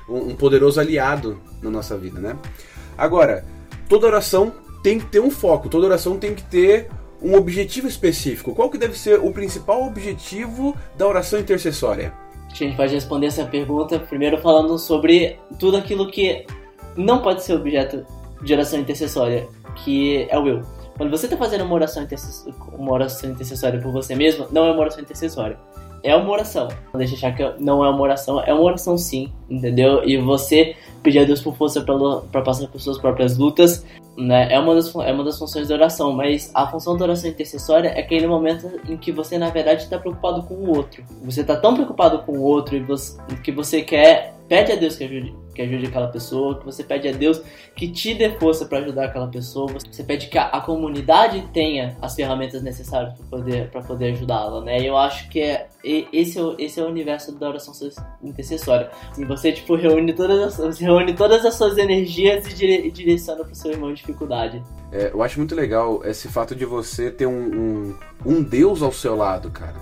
um, 0.08 0.30
um 0.30 0.36
poderoso 0.36 0.78
aliado 0.78 1.40
na 1.62 1.70
nossa 1.70 1.96
vida, 1.96 2.20
né? 2.20 2.36
Agora, 2.96 3.44
toda 3.88 4.06
oração 4.06 4.52
tem 4.88 4.98
que 4.98 5.04
ter 5.04 5.20
um 5.20 5.30
foco, 5.30 5.68
toda 5.68 5.86
oração 5.86 6.16
tem 6.16 6.34
que 6.34 6.42
ter 6.42 6.88
um 7.22 7.34
objetivo 7.34 7.86
específico. 7.86 8.54
Qual 8.54 8.70
que 8.70 8.78
deve 8.78 8.98
ser 8.98 9.20
o 9.20 9.30
principal 9.30 9.86
objetivo 9.86 10.74
da 10.96 11.06
oração 11.06 11.38
intercessória? 11.38 12.10
A 12.50 12.54
gente 12.54 12.74
pode 12.74 12.94
responder 12.94 13.26
essa 13.26 13.44
pergunta 13.44 13.98
primeiro 13.98 14.38
falando 14.38 14.78
sobre 14.78 15.38
tudo 15.58 15.76
aquilo 15.76 16.10
que 16.10 16.46
não 16.96 17.20
pode 17.20 17.42
ser 17.42 17.52
objeto 17.52 18.06
de 18.42 18.54
oração 18.54 18.78
intercessória, 18.80 19.46
que 19.84 20.26
é 20.30 20.38
o 20.38 20.48
eu. 20.48 20.62
Quando 20.96 21.10
você 21.10 21.26
está 21.26 21.36
fazendo 21.36 21.64
uma 21.64 21.74
oração, 21.74 22.06
uma 22.72 22.92
oração 22.92 23.30
intercessória 23.30 23.78
por 23.78 23.92
você 23.92 24.14
mesmo, 24.14 24.46
não 24.50 24.64
é 24.64 24.72
uma 24.72 24.80
oração 24.80 25.02
intercessória. 25.02 25.58
É 26.02 26.16
uma 26.16 26.30
oração. 26.30 26.68
Não 26.94 26.98
deixa 26.98 27.14
achar 27.14 27.34
que 27.36 27.62
não 27.62 27.84
é 27.84 27.90
uma 27.90 28.00
oração. 28.00 28.40
É 28.40 28.54
uma 28.54 28.62
oração 28.62 28.96
sim, 28.96 29.30
entendeu? 29.50 30.02
E 30.08 30.16
você 30.16 30.74
pedir 31.02 31.20
a 31.20 31.24
Deus 31.24 31.40
por 31.40 31.56
força 31.56 31.82
para 31.82 32.42
passar 32.42 32.68
por 32.68 32.80
suas 32.80 32.98
próprias 32.98 33.36
lutas, 33.36 33.84
né? 34.16 34.52
É 34.52 34.58
uma, 34.58 34.74
das, 34.74 34.94
é 34.94 35.12
uma 35.12 35.24
das 35.24 35.38
funções 35.38 35.68
da 35.68 35.74
oração, 35.74 36.12
mas 36.12 36.50
a 36.54 36.66
função 36.66 36.96
da 36.96 37.04
oração 37.04 37.30
intercessória 37.30 37.88
é 37.88 38.00
aquele 38.00 38.26
momento 38.26 38.80
em 38.88 38.96
que 38.96 39.12
você, 39.12 39.38
na 39.38 39.50
verdade, 39.50 39.84
está 39.84 39.98
preocupado 39.98 40.42
com 40.42 40.54
o 40.54 40.76
outro. 40.76 41.04
Você 41.24 41.42
está 41.42 41.56
tão 41.56 41.74
preocupado 41.74 42.20
com 42.20 42.32
o 42.32 42.42
outro 42.42 42.76
e 42.76 42.80
você, 42.80 43.16
que 43.42 43.52
você 43.52 43.82
quer 43.82 44.37
pede 44.48 44.72
a 44.72 44.76
Deus 44.76 44.96
que 44.96 45.04
ajude, 45.04 45.34
que 45.54 45.62
ajude 45.62 45.86
aquela 45.86 46.08
pessoa, 46.08 46.58
que 46.58 46.64
você 46.64 46.82
pede 46.82 47.08
a 47.08 47.12
Deus 47.12 47.42
que 47.76 47.88
te 47.88 48.14
dê 48.14 48.30
força 48.38 48.64
para 48.66 48.78
ajudar 48.78 49.04
aquela 49.04 49.28
pessoa, 49.28 49.72
você 49.72 50.02
pede 50.02 50.26
que 50.28 50.38
a, 50.38 50.46
a 50.46 50.60
comunidade 50.60 51.48
tenha 51.52 51.96
as 52.02 52.14
ferramentas 52.14 52.62
necessárias 52.62 53.14
para 53.14 53.26
poder, 53.26 53.70
pra 53.70 53.82
poder 53.82 54.12
ajudá-la, 54.12 54.62
né? 54.62 54.80
Eu 54.80 54.96
acho 54.96 55.28
que 55.28 55.40
é, 55.40 55.68
esse, 55.84 56.40
é, 56.40 56.54
esse 56.58 56.80
é 56.80 56.82
o 56.82 56.88
universo 56.88 57.32
da 57.38 57.48
oração 57.48 57.72
intercessória. 58.22 58.90
E 59.16 59.24
você, 59.24 59.52
tipo, 59.52 59.76
reúne 59.76 60.12
todas 60.12 60.58
as, 60.58 60.78
reúne 60.78 61.14
todas 61.14 61.44
as 61.44 61.54
suas 61.54 61.78
energias 61.78 62.46
e, 62.46 62.54
dire, 62.54 62.86
e 62.86 62.90
direciona 62.90 63.44
para 63.44 63.52
o 63.52 63.54
seu 63.54 63.70
irmão 63.70 63.90
em 63.90 63.94
dificuldade. 63.94 64.62
É, 64.90 65.10
eu 65.12 65.22
acho 65.22 65.38
muito 65.38 65.54
legal 65.54 66.00
esse 66.04 66.28
fato 66.28 66.54
de 66.54 66.64
você 66.64 67.10
ter 67.10 67.26
um, 67.26 67.32
um, 67.32 67.94
um 68.26 68.42
Deus 68.42 68.82
ao 68.82 68.90
seu 68.90 69.14
lado, 69.14 69.50
cara. 69.50 69.76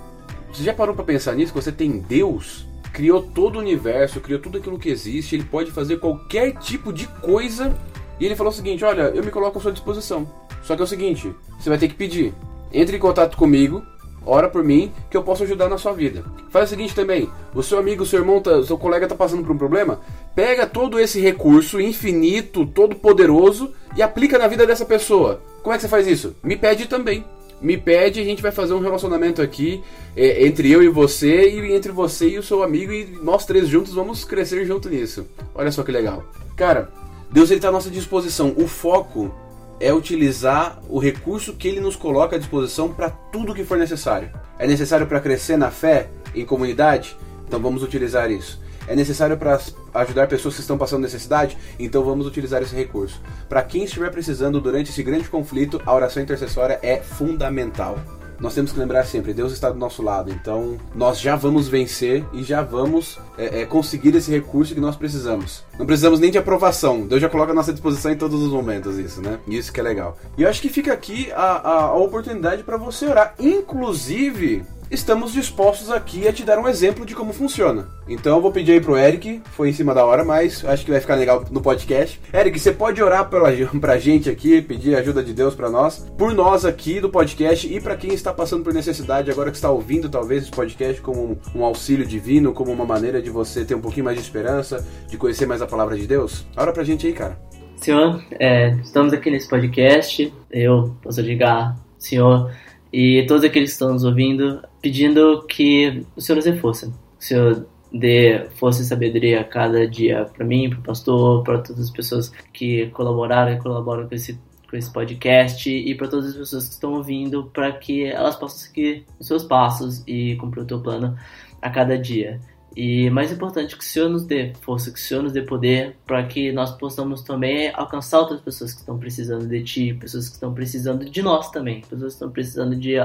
Você 0.52 0.64
já 0.64 0.74
parou 0.74 0.94
para 0.94 1.04
pensar 1.04 1.34
nisso? 1.34 1.54
Você 1.54 1.70
tem 1.70 1.98
Deus 1.98 2.66
criou 2.96 3.20
todo 3.20 3.56
o 3.56 3.58
universo, 3.58 4.22
criou 4.22 4.40
tudo 4.40 4.56
aquilo 4.56 4.78
que 4.78 4.88
existe, 4.88 5.34
ele 5.34 5.44
pode 5.44 5.70
fazer 5.70 5.98
qualquer 5.98 6.52
tipo 6.52 6.90
de 6.90 7.06
coisa. 7.20 7.76
E 8.18 8.24
ele 8.24 8.34
falou 8.34 8.50
o 8.50 8.56
seguinte: 8.56 8.82
Olha, 8.86 9.02
eu 9.14 9.22
me 9.22 9.30
coloco 9.30 9.58
à 9.58 9.60
sua 9.60 9.70
disposição. 9.70 10.26
Só 10.62 10.74
que 10.74 10.80
é 10.80 10.84
o 10.84 10.88
seguinte: 10.88 11.30
você 11.60 11.68
vai 11.68 11.76
ter 11.76 11.88
que 11.88 11.94
pedir. 11.94 12.32
Entre 12.72 12.96
em 12.96 12.98
contato 12.98 13.36
comigo, 13.36 13.82
ora 14.24 14.48
por 14.48 14.64
mim, 14.64 14.90
que 15.10 15.16
eu 15.16 15.22
posso 15.22 15.42
ajudar 15.42 15.68
na 15.68 15.76
sua 15.76 15.92
vida. 15.92 16.24
Faz 16.48 16.64
o 16.64 16.70
seguinte 16.70 16.94
também: 16.94 17.28
o 17.54 17.62
seu 17.62 17.78
amigo, 17.78 18.02
o 18.02 18.06
seu 18.06 18.20
irmão, 18.20 18.40
tá, 18.40 18.52
o 18.52 18.64
seu 18.64 18.78
colega 18.78 19.06
tá 19.06 19.14
passando 19.14 19.44
por 19.44 19.52
um 19.52 19.58
problema, 19.58 20.00
pega 20.34 20.66
todo 20.66 20.98
esse 20.98 21.20
recurso 21.20 21.78
infinito, 21.78 22.64
todo 22.64 22.96
poderoso 22.96 23.74
e 23.94 24.00
aplica 24.00 24.38
na 24.38 24.48
vida 24.48 24.66
dessa 24.66 24.86
pessoa. 24.86 25.42
Como 25.62 25.74
é 25.74 25.76
que 25.76 25.82
você 25.82 25.88
faz 25.88 26.06
isso? 26.06 26.34
Me 26.42 26.56
pede 26.56 26.86
também 26.86 27.22
me 27.60 27.76
pede, 27.76 28.20
a 28.20 28.24
gente 28.24 28.42
vai 28.42 28.52
fazer 28.52 28.74
um 28.74 28.80
relacionamento 28.80 29.40
aqui 29.40 29.82
é, 30.16 30.46
entre 30.46 30.70
eu 30.70 30.82
e 30.82 30.88
você, 30.88 31.50
e 31.50 31.72
entre 31.72 31.90
você 31.92 32.28
e 32.28 32.38
o 32.38 32.42
seu 32.42 32.62
amigo, 32.62 32.92
e 32.92 33.18
nós 33.22 33.46
três 33.46 33.68
juntos 33.68 33.94
vamos 33.94 34.24
crescer 34.24 34.64
junto 34.64 34.88
nisso. 34.88 35.26
Olha 35.54 35.72
só 35.72 35.82
que 35.82 35.92
legal. 35.92 36.24
Cara, 36.56 36.90
Deus 37.30 37.50
está 37.50 37.68
à 37.68 37.72
nossa 37.72 37.90
disposição. 37.90 38.54
O 38.56 38.66
foco 38.66 39.34
é 39.80 39.92
utilizar 39.92 40.80
o 40.88 40.98
recurso 40.98 41.54
que 41.54 41.68
ele 41.68 41.80
nos 41.80 41.96
coloca 41.96 42.36
à 42.36 42.38
disposição 42.38 42.92
para 42.92 43.10
tudo 43.10 43.54
que 43.54 43.64
for 43.64 43.78
necessário. 43.78 44.30
É 44.58 44.66
necessário 44.66 45.06
para 45.06 45.20
crescer 45.20 45.56
na 45.56 45.70
fé, 45.70 46.08
em 46.34 46.44
comunidade? 46.44 47.16
Então 47.46 47.60
vamos 47.60 47.82
utilizar 47.82 48.30
isso 48.30 48.65
é 48.86 48.94
necessário 48.94 49.36
para 49.36 49.60
ajudar 49.94 50.26
pessoas 50.28 50.54
que 50.54 50.60
estão 50.60 50.78
passando 50.78 51.02
necessidade, 51.02 51.56
então 51.78 52.04
vamos 52.04 52.26
utilizar 52.26 52.62
esse 52.62 52.74
recurso. 52.74 53.20
Para 53.48 53.62
quem 53.62 53.84
estiver 53.84 54.10
precisando 54.10 54.60
durante 54.60 54.90
esse 54.90 55.02
grande 55.02 55.28
conflito, 55.28 55.80
a 55.84 55.94
oração 55.94 56.22
intercessória 56.22 56.78
é 56.82 56.98
fundamental. 57.00 57.98
Nós 58.38 58.54
temos 58.54 58.70
que 58.70 58.78
lembrar 58.78 59.04
sempre, 59.04 59.32
Deus 59.32 59.52
está 59.52 59.70
do 59.70 59.78
nosso 59.78 60.02
lado, 60.02 60.30
então 60.30 60.76
nós 60.94 61.18
já 61.18 61.36
vamos 61.36 61.68
vencer 61.68 62.24
e 62.34 62.42
já 62.42 62.62
vamos 62.62 63.18
é, 63.38 63.62
é, 63.62 63.66
conseguir 63.66 64.14
esse 64.14 64.30
recurso 64.30 64.74
que 64.74 64.80
nós 64.80 64.94
precisamos. 64.94 65.64
Não 65.78 65.86
precisamos 65.86 66.20
nem 66.20 66.30
de 66.30 66.36
aprovação, 66.36 67.06
Deus 67.06 67.20
já 67.20 67.30
coloca 67.30 67.52
à 67.52 67.54
nossa 67.54 67.72
disposição 67.72 68.12
em 68.12 68.16
todos 68.16 68.42
os 68.42 68.52
momentos 68.52 68.98
isso, 68.98 69.22
né? 69.22 69.38
Isso 69.48 69.72
que 69.72 69.80
é 69.80 69.82
legal. 69.82 70.18
E 70.36 70.42
eu 70.42 70.50
acho 70.50 70.60
que 70.60 70.68
fica 70.68 70.92
aqui 70.92 71.32
a, 71.32 71.42
a, 71.42 71.80
a 71.84 71.94
oportunidade 71.94 72.62
para 72.62 72.76
você 72.76 73.06
orar, 73.06 73.34
inclusive 73.38 74.64
estamos 74.90 75.32
dispostos 75.32 75.90
aqui 75.90 76.26
a 76.28 76.32
te 76.32 76.44
dar 76.44 76.58
um 76.58 76.68
exemplo 76.68 77.04
de 77.04 77.14
como 77.14 77.32
funciona. 77.32 77.88
Então 78.08 78.36
eu 78.36 78.42
vou 78.42 78.52
pedir 78.52 78.72
aí 78.72 78.80
pro 78.80 78.96
Eric, 78.96 79.42
foi 79.52 79.70
em 79.70 79.72
cima 79.72 79.94
da 79.94 80.04
hora, 80.04 80.24
mas 80.24 80.64
acho 80.64 80.84
que 80.84 80.90
vai 80.90 81.00
ficar 81.00 81.14
legal 81.16 81.44
no 81.50 81.60
podcast. 81.60 82.20
Eric, 82.32 82.58
você 82.58 82.72
pode 82.72 83.02
orar 83.02 83.28
pela, 83.28 83.50
pra 83.80 83.98
gente 83.98 84.30
aqui, 84.30 84.62
pedir 84.62 84.94
ajuda 84.96 85.22
de 85.22 85.32
Deus 85.32 85.54
para 85.54 85.68
nós, 85.68 85.98
por 86.16 86.34
nós 86.34 86.64
aqui 86.64 87.00
do 87.00 87.10
podcast 87.10 87.72
e 87.72 87.80
para 87.80 87.96
quem 87.96 88.12
está 88.12 88.32
passando 88.32 88.62
por 88.62 88.72
necessidade 88.72 89.30
agora 89.30 89.50
que 89.50 89.56
está 89.56 89.70
ouvindo 89.70 90.08
talvez 90.08 90.44
esse 90.44 90.52
podcast 90.52 91.00
como 91.00 91.22
um, 91.54 91.60
um 91.60 91.64
auxílio 91.64 92.06
divino, 92.06 92.52
como 92.52 92.72
uma 92.72 92.84
maneira 92.84 93.20
de 93.20 93.30
você 93.30 93.64
ter 93.64 93.74
um 93.74 93.80
pouquinho 93.80 94.04
mais 94.04 94.16
de 94.16 94.22
esperança, 94.22 94.86
de 95.08 95.16
conhecer 95.16 95.46
mais 95.46 95.60
a 95.62 95.66
palavra 95.66 95.96
de 95.96 96.06
Deus. 96.06 96.46
Ora 96.56 96.72
pra 96.72 96.84
gente 96.84 97.06
aí, 97.06 97.12
cara. 97.12 97.38
Senhor, 97.76 98.24
é, 98.40 98.70
estamos 98.82 99.12
aqui 99.12 99.30
nesse 99.30 99.48
podcast. 99.48 100.32
Eu 100.50 100.96
posso 101.02 101.20
ligar, 101.20 101.76
Senhor, 101.98 102.50
e 102.98 103.26
todos 103.26 103.44
aqueles 103.44 103.68
que 103.68 103.74
estão 103.74 103.92
nos 103.92 104.04
ouvindo, 104.04 104.62
pedindo 104.80 105.44
que 105.46 106.02
o 106.16 106.20
Senhor 106.22 106.36
nos 106.36 106.46
dê 106.46 106.56
força. 106.56 106.86
O 106.86 107.22
Senhor 107.22 107.66
dê 107.92 108.46
força 108.54 108.80
e 108.80 108.86
sabedoria 108.86 109.42
a 109.42 109.44
cada 109.44 109.86
dia 109.86 110.24
para 110.24 110.46
mim, 110.46 110.70
para 110.70 110.78
o 110.78 110.82
pastor, 110.82 111.44
para 111.44 111.58
todas 111.58 111.82
as 111.82 111.90
pessoas 111.90 112.32
que 112.54 112.86
colaboraram 112.92 113.52
e 113.52 113.58
colaboram 113.58 114.08
com 114.08 114.14
esse, 114.14 114.40
com 114.70 114.78
esse 114.78 114.90
podcast 114.90 115.68
e 115.68 115.94
para 115.94 116.08
todas 116.08 116.30
as 116.30 116.36
pessoas 116.36 116.68
que 116.68 116.72
estão 116.72 116.94
ouvindo, 116.94 117.50
para 117.52 117.70
que 117.70 118.02
elas 118.02 118.34
possam 118.34 118.60
seguir 118.60 119.04
os 119.20 119.26
seus 119.26 119.44
passos 119.44 120.02
e 120.06 120.34
cumprir 120.36 120.62
o 120.62 120.66
teu 120.66 120.80
plano 120.80 121.18
a 121.60 121.68
cada 121.68 121.98
dia. 121.98 122.40
E 122.76 123.08
mais 123.08 123.32
importante, 123.32 123.74
que 123.74 123.82
o 123.82 123.86
Senhor 123.86 124.08
nos 124.08 124.24
dê 124.24 124.52
força, 124.60 124.90
que 124.90 124.98
o 124.98 125.02
Senhor 125.02 125.22
nos 125.22 125.32
dê 125.32 125.40
poder 125.40 125.96
para 126.06 126.22
que 126.24 126.52
nós 126.52 126.72
possamos 126.72 127.22
também 127.22 127.70
alcançar 127.72 128.18
outras 128.18 128.40
pessoas 128.40 128.74
que 128.74 128.80
estão 128.80 128.98
precisando 128.98 129.46
de 129.46 129.62
Ti, 129.62 129.96
pessoas 129.98 130.28
que 130.28 130.34
estão 130.34 130.52
precisando 130.52 131.08
de 131.08 131.22
nós 131.22 131.50
também, 131.50 131.80
pessoas 131.80 132.12
que 132.12 132.16
estão 132.16 132.30
precisando 132.30 132.76
de, 132.76 132.96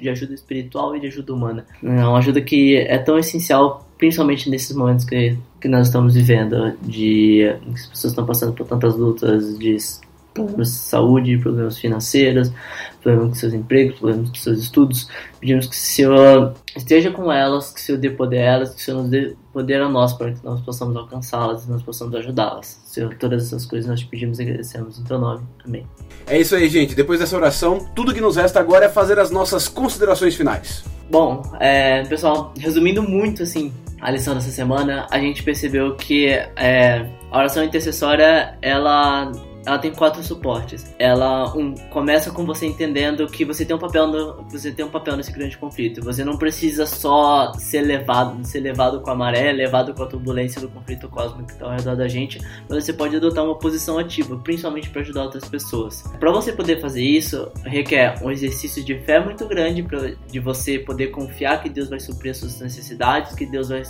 de 0.00 0.08
ajuda 0.08 0.34
espiritual 0.34 0.94
e 0.94 1.00
de 1.00 1.08
ajuda 1.08 1.34
humana. 1.34 1.66
É 1.82 1.88
uma 1.88 2.18
ajuda 2.18 2.40
que 2.40 2.76
é 2.76 2.98
tão 2.98 3.18
essencial, 3.18 3.86
principalmente 3.98 4.48
nesses 4.48 4.76
momentos 4.76 5.04
que, 5.04 5.36
que 5.60 5.66
nós 5.66 5.88
estamos 5.88 6.14
vivendo, 6.14 6.76
de 6.82 6.96
que 7.26 7.44
as 7.72 7.86
pessoas 7.86 8.12
estão 8.12 8.24
passando 8.24 8.52
por 8.52 8.66
tantas 8.66 8.96
lutas, 8.96 9.58
de 9.58 9.76
problemas 10.36 10.68
de 10.68 10.74
saúde, 10.74 11.38
problemas 11.38 11.78
financeiros, 11.78 12.52
problemas 13.02 13.28
com 13.28 13.34
seus 13.34 13.54
empregos, 13.54 13.98
problemas 13.98 14.28
com 14.28 14.34
seus 14.36 14.58
estudos. 14.58 15.08
Pedimos 15.40 15.66
que 15.66 15.74
o 15.74 15.78
Senhor 15.78 16.54
esteja 16.76 17.10
com 17.10 17.32
elas, 17.32 17.72
que 17.72 17.80
o 17.80 17.82
Senhor 17.82 17.98
dê 17.98 18.10
poder 18.10 18.38
a 18.38 18.42
elas, 18.42 18.74
que 18.74 18.80
o 18.80 18.84
Senhor 18.84 19.02
nos 19.02 19.10
dê 19.10 19.34
poder 19.52 19.80
a 19.80 19.88
nós 19.88 20.12
para 20.12 20.32
que 20.32 20.44
nós 20.44 20.60
possamos 20.60 20.96
alcançá-las 20.96 21.64
e 21.64 21.70
nós 21.70 21.82
possamos 21.82 22.14
ajudá-las. 22.14 22.80
Senhor, 22.84 23.14
todas 23.14 23.46
essas 23.46 23.64
coisas 23.66 23.88
nós 23.88 24.00
te 24.00 24.06
pedimos 24.06 24.38
e 24.38 24.42
agradecemos 24.42 24.98
em 24.98 25.04
teu 25.04 25.18
nome. 25.18 25.44
Amém. 25.64 25.86
É 26.26 26.38
isso 26.38 26.54
aí, 26.54 26.68
gente. 26.68 26.94
Depois 26.94 27.20
dessa 27.20 27.36
oração, 27.36 27.86
tudo 27.94 28.12
que 28.12 28.20
nos 28.20 28.36
resta 28.36 28.60
agora 28.60 28.86
é 28.86 28.88
fazer 28.88 29.18
as 29.18 29.30
nossas 29.30 29.68
considerações 29.68 30.34
finais. 30.34 30.84
Bom, 31.10 31.42
é, 31.60 32.02
pessoal, 32.04 32.52
resumindo 32.58 33.02
muito 33.02 33.42
assim 33.42 33.72
a 34.00 34.10
lição 34.10 34.34
dessa 34.34 34.50
semana, 34.50 35.06
a 35.10 35.18
gente 35.18 35.42
percebeu 35.42 35.94
que 35.94 36.28
é, 36.28 37.08
a 37.30 37.38
oração 37.38 37.64
intercessória 37.64 38.58
ela 38.60 39.32
ela 39.66 39.78
tem 39.78 39.92
quatro 39.92 40.22
suportes. 40.22 40.94
Ela 40.98 41.52
um, 41.56 41.74
começa 41.90 42.30
com 42.30 42.46
você 42.46 42.66
entendendo 42.66 43.26
que 43.26 43.44
você 43.44 43.64
tem 43.64 43.74
um 43.74 43.78
papel 43.78 44.06
no, 44.06 44.44
você 44.44 44.70
tem 44.70 44.84
um 44.84 44.90
papel 44.90 45.16
nesse 45.16 45.32
grande 45.32 45.58
conflito. 45.58 46.00
Você 46.02 46.24
não 46.24 46.38
precisa 46.38 46.86
só 46.86 47.52
ser 47.54 47.80
levado, 47.80 48.46
ser 48.46 48.60
levado 48.60 49.00
com 49.00 49.10
a 49.10 49.14
maré, 49.14 49.52
levado 49.52 49.92
com 49.92 50.04
a 50.04 50.06
turbulência 50.06 50.60
do 50.60 50.68
conflito 50.68 51.08
cósmico 51.08 51.46
que 51.46 51.52
está 51.52 51.66
ao 51.66 51.72
redor 51.72 51.96
da 51.96 52.06
gente, 52.06 52.40
mas 52.68 52.84
você 52.84 52.92
pode 52.92 53.16
adotar 53.16 53.44
uma 53.44 53.58
posição 53.58 53.98
ativa, 53.98 54.36
principalmente 54.36 54.88
para 54.88 55.02
ajudar 55.02 55.24
outras 55.24 55.48
pessoas. 55.48 56.02
Para 56.20 56.30
você 56.30 56.52
poder 56.52 56.80
fazer 56.80 57.02
isso, 57.02 57.50
requer 57.64 58.22
um 58.22 58.30
exercício 58.30 58.84
de 58.84 58.98
fé 59.00 59.18
muito 59.18 59.46
grande 59.48 59.82
pra, 59.82 60.12
de 60.30 60.38
você 60.38 60.78
poder 60.78 61.08
confiar 61.08 61.60
que 61.62 61.68
Deus 61.68 61.88
vai 61.88 61.98
suprir 61.98 62.30
as 62.30 62.38
suas 62.38 62.60
necessidades, 62.60 63.34
que 63.34 63.46
Deus 63.46 63.68
vai 63.68 63.82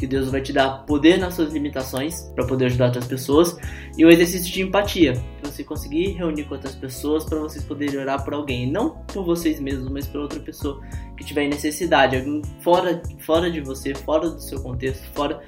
que 0.00 0.06
Deus 0.06 0.30
vai 0.30 0.40
te 0.40 0.50
dar 0.50 0.86
poder 0.86 1.18
nas 1.18 1.34
suas 1.34 1.52
limitações 1.52 2.22
para 2.34 2.46
poder 2.46 2.66
ajudar 2.66 2.86
outras 2.86 3.06
pessoas 3.06 3.54
e 3.98 4.04
um 4.04 4.08
exercício 4.08 4.50
de 4.50 4.62
empatia, 4.62 5.12
para 5.40 5.50
você 5.50 5.62
conseguir 5.62 6.12
reunir 6.12 6.44
com 6.44 6.54
outras 6.54 6.74
pessoas 6.74 7.24
para 7.24 7.38
vocês 7.38 7.62
poderem 7.62 8.00
orar 8.00 8.24
por 8.24 8.32
alguém, 8.32 8.70
não 8.70 8.96
por 9.12 9.24
vocês 9.24 9.60
mesmos, 9.60 9.90
mas 9.90 10.06
por 10.06 10.22
outra 10.22 10.40
pessoa 10.40 10.80
que 11.18 11.22
tiver 11.22 11.46
necessidade, 11.48 12.16
alguém 12.16 12.40
fora 12.62 13.02
fora 13.18 13.50
de 13.50 13.60
você, 13.60 13.94
fora 13.94 14.30
do 14.30 14.40
seu 14.40 14.62
contexto, 14.62 15.04
fora 15.12 15.42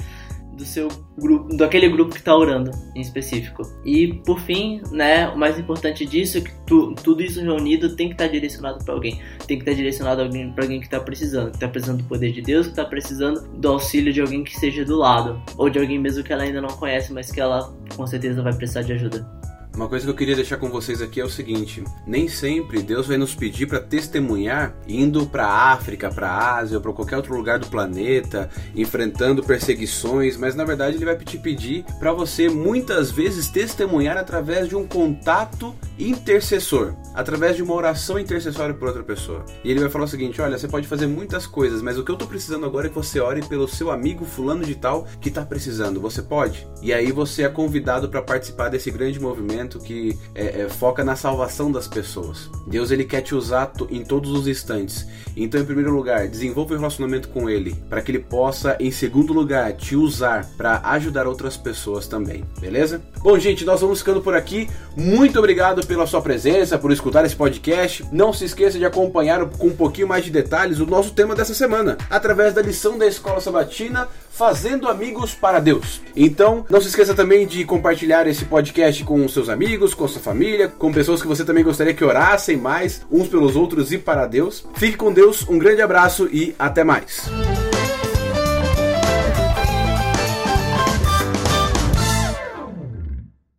do 0.62 0.68
seu 0.68 0.88
grupo, 1.18 1.56
daquele 1.56 1.88
grupo 1.88 2.12
que 2.12 2.18
está 2.18 2.34
orando 2.36 2.70
em 2.94 3.00
específico. 3.00 3.62
E 3.84 4.14
por 4.24 4.40
fim, 4.40 4.80
né, 4.92 5.28
o 5.28 5.36
mais 5.36 5.58
importante 5.58 6.06
disso 6.06 6.38
é 6.38 6.40
que 6.40 6.52
tu, 6.66 6.94
tudo 6.94 7.22
isso 7.22 7.40
reunido 7.40 7.94
tem 7.96 8.08
que 8.08 8.14
estar 8.14 8.26
tá 8.26 8.30
direcionado 8.30 8.84
para 8.84 8.94
alguém, 8.94 9.20
tem 9.46 9.58
que 9.58 9.62
estar 9.62 9.72
tá 9.72 9.76
direcionado 9.76 10.28
para 10.54 10.64
alguém 10.64 10.78
que 10.78 10.86
está 10.86 11.00
precisando, 11.00 11.50
que 11.50 11.56
está 11.56 11.68
precisando 11.68 11.98
do 11.98 12.04
poder 12.04 12.32
de 12.32 12.40
Deus, 12.40 12.66
que 12.66 12.72
está 12.72 12.84
precisando 12.84 13.40
do 13.58 13.68
auxílio 13.68 14.12
de 14.12 14.20
alguém 14.20 14.44
que 14.44 14.52
esteja 14.52 14.84
do 14.84 14.96
lado, 14.96 15.42
ou 15.58 15.68
de 15.68 15.78
alguém 15.78 15.98
mesmo 15.98 16.22
que 16.22 16.32
ela 16.32 16.44
ainda 16.44 16.60
não 16.60 16.70
conhece, 16.70 17.12
mas 17.12 17.30
que 17.30 17.40
ela 17.40 17.74
com 17.96 18.06
certeza 18.06 18.42
vai 18.42 18.54
precisar 18.54 18.82
de 18.82 18.92
ajuda. 18.92 19.41
Uma 19.74 19.88
coisa 19.88 20.04
que 20.04 20.10
eu 20.10 20.14
queria 20.14 20.36
deixar 20.36 20.58
com 20.58 20.68
vocês 20.68 21.00
aqui 21.00 21.18
é 21.18 21.24
o 21.24 21.30
seguinte: 21.30 21.82
nem 22.06 22.28
sempre 22.28 22.82
Deus 22.82 23.06
vai 23.06 23.16
nos 23.16 23.34
pedir 23.34 23.66
para 23.66 23.80
testemunhar 23.80 24.74
indo 24.86 25.26
para 25.26 25.46
África, 25.46 26.10
para 26.10 26.56
Ásia 26.56 26.76
ou 26.76 26.82
para 26.82 26.92
qualquer 26.92 27.16
outro 27.16 27.34
lugar 27.34 27.58
do 27.58 27.66
planeta, 27.68 28.50
enfrentando 28.76 29.42
perseguições, 29.42 30.36
mas 30.36 30.54
na 30.54 30.64
verdade 30.64 30.96
ele 30.96 31.06
vai 31.06 31.16
te 31.16 31.38
pedir 31.38 31.84
para 31.98 32.12
você 32.12 32.50
muitas 32.50 33.10
vezes 33.10 33.48
testemunhar 33.48 34.18
através 34.18 34.68
de 34.68 34.76
um 34.76 34.86
contato 34.86 35.74
intercessor, 35.98 36.94
através 37.14 37.56
de 37.56 37.62
uma 37.62 37.74
oração 37.74 38.18
intercessória 38.18 38.74
por 38.74 38.88
outra 38.88 39.02
pessoa. 39.02 39.44
E 39.64 39.70
ele 39.70 39.80
vai 39.80 39.88
falar 39.88 40.04
o 40.04 40.08
seguinte: 40.08 40.40
olha, 40.42 40.58
você 40.58 40.68
pode 40.68 40.86
fazer 40.86 41.06
muitas 41.06 41.46
coisas, 41.46 41.80
mas 41.80 41.98
o 41.98 42.04
que 42.04 42.10
eu 42.10 42.16
tô 42.16 42.26
precisando 42.26 42.66
agora 42.66 42.88
é 42.88 42.90
que 42.90 42.94
você 42.94 43.20
ore 43.20 43.42
pelo 43.42 43.66
seu 43.66 43.90
amigo 43.90 44.26
fulano 44.26 44.64
de 44.64 44.74
tal 44.74 45.06
que 45.18 45.30
tá 45.30 45.46
precisando. 45.46 45.98
Você 45.98 46.20
pode? 46.20 46.68
E 46.82 46.92
aí 46.92 47.10
você 47.10 47.44
é 47.44 47.48
convidado 47.48 48.10
para 48.10 48.20
participar 48.20 48.68
desse 48.68 48.90
grande 48.90 49.18
movimento 49.18 49.61
que 49.78 50.18
é, 50.34 50.62
é, 50.62 50.68
foca 50.68 51.04
na 51.04 51.16
salvação 51.16 51.70
das 51.70 51.86
pessoas. 51.86 52.50
Deus 52.66 52.90
ele 52.90 53.04
quer 53.04 53.20
te 53.20 53.34
usar 53.34 53.72
em 53.90 54.04
todos 54.04 54.30
os 54.30 54.46
instantes. 54.46 55.06
Então, 55.36 55.60
em 55.60 55.64
primeiro 55.64 55.94
lugar, 55.94 56.28
desenvolva 56.28 56.74
um 56.74 56.78
relacionamento 56.78 57.28
com 57.28 57.48
Ele, 57.48 57.74
para 57.88 58.02
que 58.02 58.10
Ele 58.10 58.18
possa, 58.18 58.76
em 58.78 58.90
segundo 58.90 59.32
lugar, 59.32 59.72
te 59.72 59.96
usar 59.96 60.46
para 60.56 60.80
ajudar 60.90 61.26
outras 61.26 61.56
pessoas 61.56 62.06
também. 62.06 62.44
Beleza? 62.60 63.02
Bom, 63.22 63.38
gente, 63.38 63.64
nós 63.64 63.80
vamos 63.80 64.00
ficando 64.00 64.20
por 64.20 64.34
aqui. 64.34 64.68
Muito 64.96 65.38
obrigado 65.38 65.86
pela 65.86 66.06
sua 66.06 66.20
presença, 66.20 66.78
por 66.78 66.92
escutar 66.92 67.24
esse 67.24 67.36
podcast. 67.36 68.04
Não 68.12 68.32
se 68.32 68.44
esqueça 68.44 68.78
de 68.78 68.84
acompanhar 68.84 69.44
com 69.46 69.68
um 69.68 69.76
pouquinho 69.76 70.08
mais 70.08 70.24
de 70.24 70.30
detalhes 70.30 70.80
o 70.80 70.86
nosso 70.86 71.12
tema 71.12 71.34
dessa 71.34 71.54
semana, 71.54 71.96
através 72.10 72.52
da 72.52 72.60
lição 72.60 72.98
da 72.98 73.06
Escola 73.06 73.40
Sabatina 73.40 74.08
Fazendo 74.32 74.88
Amigos 74.88 75.34
para 75.34 75.60
Deus. 75.60 76.00
Então, 76.16 76.64
não 76.68 76.80
se 76.80 76.88
esqueça 76.88 77.14
também 77.14 77.46
de 77.46 77.64
compartilhar 77.64 78.26
esse 78.26 78.44
podcast 78.46 79.04
com 79.04 79.28
seus 79.28 79.48
amigos, 79.48 79.92
com 79.92 80.08
sua 80.08 80.22
família, 80.22 80.68
com 80.68 80.92
pessoas 80.92 81.20
que 81.20 81.28
você 81.28 81.44
também 81.44 81.62
gostaria 81.62 81.94
que 81.94 82.04
orassem 82.04 82.56
mais 82.56 83.02
uns 83.10 83.28
pelos 83.28 83.56
outros 83.56 83.92
e 83.92 83.98
para 83.98 84.26
Deus. 84.26 84.66
Fique 84.74 84.96
com 84.96 85.12
Deus, 85.12 85.46
um 85.48 85.58
grande 85.58 85.82
abraço 85.82 86.28
e 86.32 86.54
até 86.58 86.82
mais. 86.82 87.30